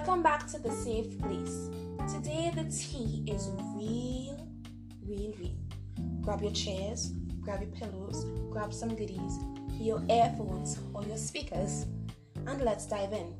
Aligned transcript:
Welcome 0.00 0.22
back 0.22 0.46
to 0.46 0.58
the 0.58 0.70
safe 0.70 1.18
place. 1.20 1.68
Today 2.10 2.50
the 2.54 2.64
tea 2.64 3.22
is 3.26 3.50
real, 3.76 4.48
real, 5.06 5.34
real. 5.38 5.58
Grab 6.22 6.40
your 6.40 6.52
chairs, 6.52 7.12
grab 7.42 7.60
your 7.60 7.70
pillows, 7.72 8.24
grab 8.48 8.72
some 8.72 8.94
goodies, 8.96 9.38
your 9.78 10.02
earphones 10.08 10.78
or 10.94 11.04
your 11.04 11.18
speakers, 11.18 11.84
and 12.46 12.62
let's 12.62 12.86
dive 12.86 13.12
in. 13.12 13.34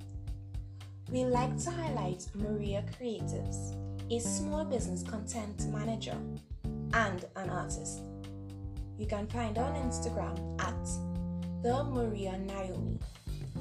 We 1.10 1.24
like 1.24 1.56
to 1.64 1.70
highlight 1.70 2.26
Maria 2.34 2.84
Creatives, 3.00 3.74
a 4.12 4.20
small 4.20 4.66
business 4.66 5.02
content 5.02 5.66
manager 5.72 6.18
and 6.92 7.24
an 7.36 7.48
artist. 7.48 8.02
You 8.98 9.06
can 9.06 9.26
find 9.28 9.56
her 9.56 9.64
on 9.64 9.76
Instagram 9.76 10.60
at 10.60 11.62
the 11.62 11.84
Maria 11.84 12.36
Naomi. 12.36 12.98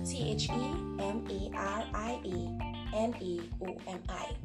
T 0.05 0.31
H 0.31 0.49
E 0.49 0.53
M 0.99 1.25
A 1.29 1.51
R 1.55 1.85
I 1.93 2.19
A 2.25 2.68
N 2.93 3.13
A 3.21 3.39
O 3.65 3.77
M 3.87 4.01
I. 4.09 4.35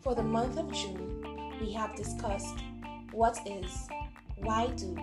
For 0.00 0.14
the 0.14 0.22
month 0.22 0.58
of 0.58 0.72
June, 0.72 1.58
we 1.60 1.72
have 1.72 1.94
discussed 1.94 2.58
what 3.12 3.38
is, 3.46 3.88
why 4.36 4.68
do, 4.76 4.96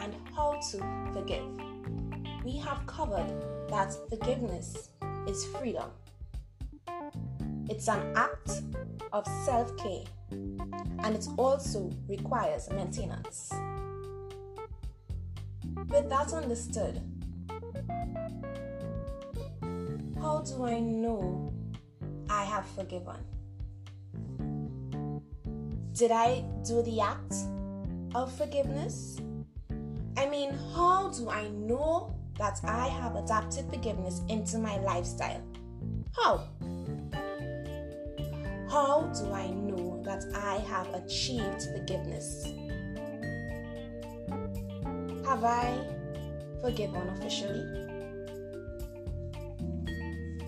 and 0.00 0.14
how 0.34 0.58
to 0.70 0.78
forgive. 1.12 1.44
We 2.44 2.58
have 2.58 2.86
covered 2.86 3.32
that 3.68 3.92
forgiveness 4.08 4.90
is 5.26 5.44
freedom. 5.46 5.90
It's 7.68 7.88
an 7.88 8.12
act 8.16 8.50
of 9.12 9.26
self 9.44 9.76
care 9.76 10.04
and 10.30 11.14
it 11.14 11.26
also 11.36 11.90
requires 12.08 12.68
maintenance. 12.70 13.52
With 15.88 16.08
that 16.08 16.32
understood, 16.32 17.00
how 20.40 20.46
do 20.46 20.64
I 20.64 20.80
know 20.80 21.52
I 22.30 22.44
have 22.44 22.64
forgiven? 22.74 23.16
Did 25.92 26.12
I 26.12 26.44
do 26.66 26.82
the 26.82 26.98
act 27.02 27.34
of 28.14 28.32
forgiveness? 28.32 29.20
I 30.16 30.26
mean, 30.30 30.56
how 30.74 31.10
do 31.10 31.28
I 31.28 31.48
know 31.48 32.16
that 32.38 32.58
I 32.64 32.88
have 32.88 33.16
adapted 33.16 33.66
forgiveness 33.70 34.22
into 34.28 34.56
my 34.56 34.78
lifestyle? 34.78 35.42
How? 36.16 36.48
How 38.70 39.12
do 39.12 39.32
I 39.34 39.50
know 39.50 40.00
that 40.04 40.24
I 40.34 40.56
have 40.70 40.88
achieved 40.94 41.64
forgiveness? 41.76 42.46
Have 45.26 45.44
I 45.44 45.78
forgiven 46.62 47.08
officially? 47.10 47.89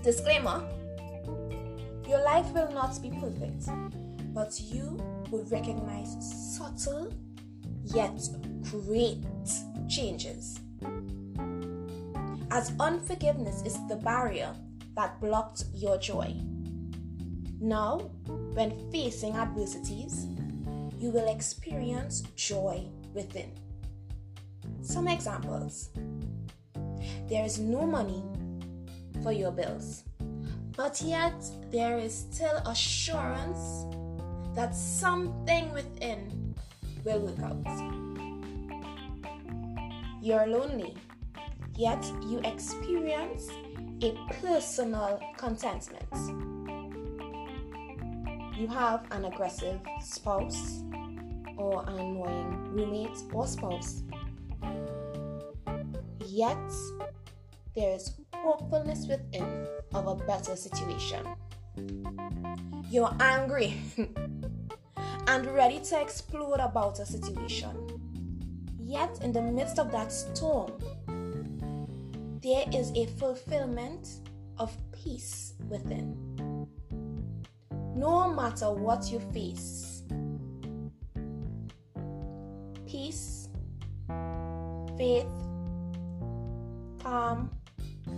Disclaimer 0.03 0.69
Your 2.09 2.25
life 2.25 2.51
will 2.53 2.73
not 2.73 3.01
be 3.01 3.11
perfect, 3.11 3.69
but 4.35 4.61
you 4.61 4.99
will 5.31 5.45
recognize 5.45 6.17
subtle 6.57 7.13
yet 7.85 8.21
great 8.63 9.25
changes. 9.89 10.59
As 12.51 12.73
unforgiveness 12.81 13.63
is 13.63 13.79
the 13.89 13.95
barrier 13.95 14.53
that 14.97 15.21
blocked 15.21 15.65
your 15.73 15.99
joy. 15.99 16.35
Now, 17.61 17.99
when 18.55 18.91
facing 18.91 19.37
adversities, 19.37 20.27
you 20.99 21.11
will 21.11 21.29
experience 21.33 22.23
joy 22.35 22.89
within. 23.15 23.53
Some 24.83 25.07
examples 25.07 25.91
there 27.29 27.45
is 27.45 27.59
no 27.59 27.87
money 27.87 28.23
for 29.23 29.33
your 29.33 29.53
bills, 29.53 30.05
but 30.77 31.01
yet 31.03 31.35
there 31.71 31.99
is 31.99 32.15
still 32.15 32.57
assurance 32.67 33.87
that 34.55 34.75
something 34.75 35.73
within 35.73 36.55
will 37.05 37.21
work 37.21 37.39
out. 37.41 37.67
You're 40.21 40.47
lonely, 40.47 40.95
yet 41.77 42.05
you 42.29 42.41
experience 42.45 43.49
a 44.03 44.17
personal 44.41 45.21
contentment. 45.37 46.13
You 48.57 48.69
have 48.69 49.05
an 49.11 49.25
aggressive 49.25 49.81
spouse 50.01 50.83
or 51.57 51.85
an 51.89 51.99
annoying 51.99 52.73
roommate 52.73 53.19
or 53.33 53.47
spouse, 53.47 54.03
yet 56.27 56.57
there 57.75 57.95
is 57.95 58.13
hopefulness 58.35 59.07
within 59.07 59.67
of 59.95 60.07
a 60.07 60.15
better 60.25 60.57
situation. 60.57 61.27
You're 62.91 63.15
angry 63.21 63.81
and 65.27 65.47
ready 65.47 65.81
to 65.81 66.01
explode 66.01 66.61
about 66.61 66.99
a 66.99 67.07
situation. 67.07 67.77
Yet, 68.79 69.21
in 69.23 69.33
the 69.33 69.41
midst 69.41 69.79
of 69.79 69.91
that 69.93 70.13
storm, 70.13 70.73
there 72.43 72.65
is 72.73 72.93
a 72.95 73.07
fulfillment 73.19 74.09
of 74.59 74.77
peace 74.93 75.55
within. 75.69 76.69
No 77.95 78.31
matter 78.33 78.71
what 78.71 79.11
you 79.11 79.21
face, 79.33 80.03
peace, 82.87 83.49
faith, 84.99 85.27
calm, 87.03 87.51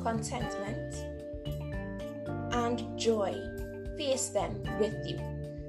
contentment, 0.04 0.94
and 2.53 2.98
joy 2.98 3.34
face 3.97 4.28
them 4.28 4.62
with 4.78 4.94
you 5.06 5.19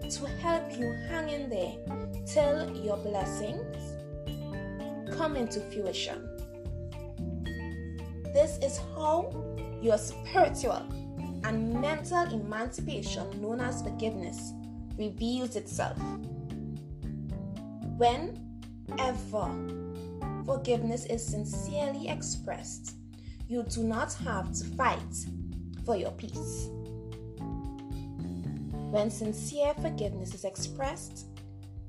to 0.09 0.27
help 0.27 0.77
you 0.77 0.91
hang 1.07 1.29
in 1.29 1.49
there 1.49 1.73
till 2.27 2.75
your 2.75 2.97
blessings 2.97 3.95
come 5.17 5.35
into 5.35 5.61
fruition. 5.71 6.29
This 8.33 8.59
is 8.61 8.77
how 8.93 9.31
your 9.81 9.97
spiritual 9.97 10.83
and 11.45 11.73
mental 11.79 12.23
emancipation, 12.33 13.41
known 13.41 13.61
as 13.61 13.81
forgiveness, 13.81 14.51
reveals 14.97 15.55
itself. 15.55 15.97
Whenever 17.97 18.35
forgiveness 20.45 21.05
is 21.05 21.25
sincerely 21.25 22.09
expressed, 22.09 22.95
you 23.47 23.63
do 23.63 23.83
not 23.83 24.13
have 24.13 24.51
to 24.53 24.65
fight 24.75 25.25
for 25.85 25.95
your 25.95 26.11
peace. 26.11 26.69
When 28.91 29.09
sincere 29.09 29.73
forgiveness 29.75 30.33
is 30.33 30.45
expressed, 30.45 31.27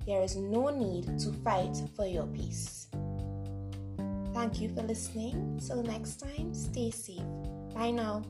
there 0.07 0.23
is 0.23 0.37
no 0.37 0.69
need 0.69 1.19
to 1.21 1.33
fight 1.33 1.77
for 1.95 2.07
your 2.07 2.27
peace. 2.27 2.89
Thank 4.35 4.61
you 4.61 4.69
for 4.69 4.83
listening. 4.83 5.61
Till 5.67 5.83
next 5.83 6.17
time, 6.17 6.53
stay 6.53 6.91
safe. 6.91 7.23
Bye 7.75 7.91
now. 7.91 8.23